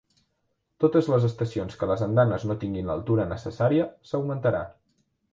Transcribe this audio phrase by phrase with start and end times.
[0.83, 4.63] Totes les estacions que les andanes no tinguin l'altura necessària, s'augmentarà.